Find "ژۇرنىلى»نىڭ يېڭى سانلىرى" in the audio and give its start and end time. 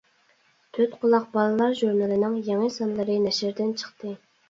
1.83-3.23